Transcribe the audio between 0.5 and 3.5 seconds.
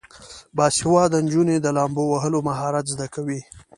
باسواده نجونې د لامبو وهلو مهارت زده کوي.